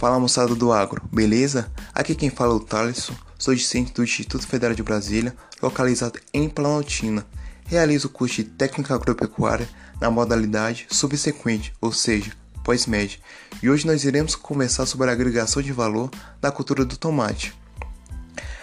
[0.00, 1.70] Fala moçada do agro, beleza?
[1.94, 6.48] Aqui quem fala é o Thaleson, sou discente do Instituto Federal de Brasília, localizado em
[6.48, 7.26] Planaltina.
[7.66, 9.68] Realizo o curso de Técnica Agropecuária
[10.00, 12.32] na modalidade subsequente, ou seja,
[12.64, 13.18] pós-média.
[13.62, 16.10] E hoje nós iremos conversar sobre a agregação de valor
[16.40, 17.52] da cultura do tomate.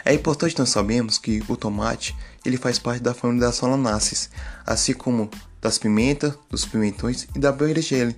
[0.03, 4.27] É importante nós sabermos que o tomate ele faz parte da família das solanaceae,
[4.65, 5.29] assim como
[5.61, 8.15] das pimentas, dos pimentões e da berinjela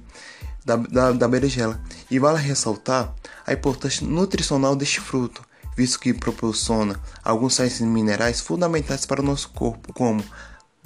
[0.66, 1.82] da, da, da berigela.
[2.10, 3.14] E vale ressaltar
[3.46, 5.44] a importância nutricional deste fruto,
[5.76, 10.24] visto que proporciona alguns sais minerais fundamentais para o nosso corpo, como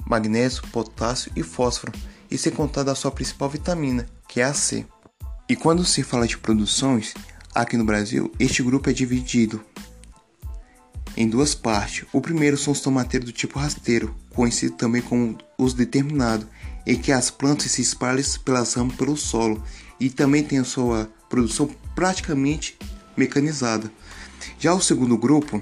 [0.05, 1.91] magnésio, potássio e fósforo,
[2.29, 4.85] e sem contar da sua principal vitamina, que é a C.
[5.47, 7.13] E quando se fala de produções,
[7.53, 9.63] aqui no Brasil, este grupo é dividido
[11.15, 12.05] em duas partes.
[12.11, 16.47] O primeiro são os tomateiros do tipo rasteiro, conhecido também como os determinados,
[16.85, 19.63] em que as plantas se espalham pelas ramas pelo solo
[19.99, 22.77] e também tem sua produção praticamente
[23.15, 23.91] mecanizada.
[24.59, 25.61] Já o segundo grupo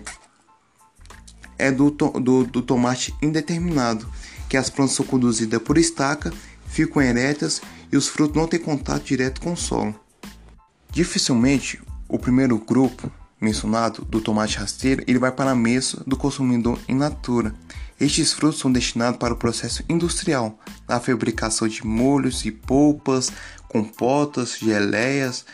[1.58, 4.10] é do, do, do tomate indeterminado,
[4.50, 6.34] que as plantas são conduzidas por estaca,
[6.66, 9.94] ficam eretas e os frutos não têm contato direto com o solo.
[10.90, 16.80] Dificilmente o primeiro grupo mencionado do tomate rasteiro ele vai para a mesa do consumidor
[16.88, 17.56] in natura
[18.02, 23.32] estes frutos são destinados para o processo industrial, na fabricação de molhos e polpas,
[23.68, 25.46] compotas, geleias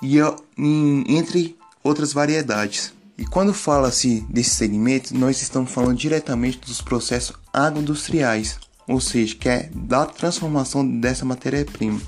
[0.00, 0.18] e
[0.56, 2.94] entre outras variedades.
[3.18, 9.48] E quando fala-se desse segmento, nós estamos falando diretamente dos processos agroindustriais, ou seja, que
[9.48, 12.00] é da transformação dessa matéria-prima.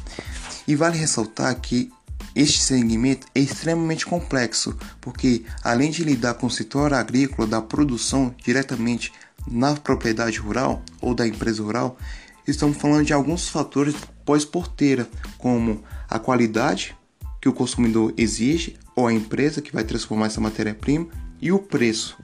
[0.67, 1.91] E vale ressaltar que
[2.37, 8.33] este segmento é extremamente complexo, porque além de lidar com o setor agrícola da produção
[8.45, 9.13] diretamente
[9.51, 11.97] na propriedade rural ou da empresa rural,
[12.47, 16.97] estamos falando de alguns fatores pós-porteira, como a qualidade
[17.41, 21.09] que o consumidor exige ou a empresa que vai transformar essa matéria-prima
[21.41, 22.17] e o preço.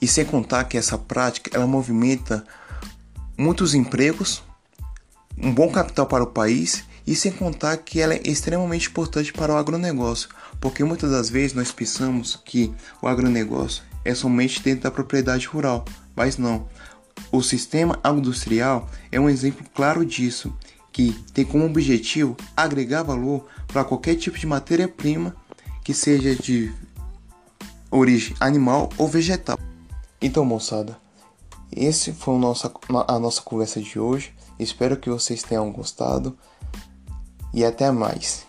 [0.00, 2.44] E sem contar que essa prática ela movimenta
[3.36, 4.42] muitos empregos,
[5.38, 9.52] um bom capital para o país e sem contar que ela é extremamente importante para
[9.52, 10.28] o agronegócio,
[10.60, 15.84] porque muitas das vezes nós pensamos que o agronegócio é somente dentro da propriedade rural,
[16.14, 16.66] mas não.
[17.30, 20.52] O sistema agroindustrial é um exemplo claro disso,
[20.92, 25.34] que tem como objetivo agregar valor para qualquer tipo de matéria-prima
[25.82, 26.72] que seja de
[27.90, 29.58] origem animal ou vegetal.
[30.20, 30.98] Então, moçada,
[31.74, 32.72] esse foi nossa,
[33.08, 34.34] a nossa conversa de hoje.
[34.58, 36.36] Espero que vocês tenham gostado
[37.52, 38.46] e até mais.